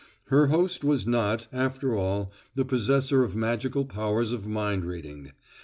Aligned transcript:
Her 0.29 0.47
host 0.47 0.83
was 0.83 1.05
not, 1.05 1.45
after 1.53 1.95
all, 1.95 2.31
the 2.55 2.65
possessor 2.65 3.23
of 3.23 3.35
magical 3.35 3.85
powers 3.85 4.31
of 4.31 4.47
mind 4.47 4.83
reading. 4.83 5.33